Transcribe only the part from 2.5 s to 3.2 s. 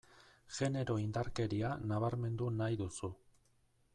nahi duzu.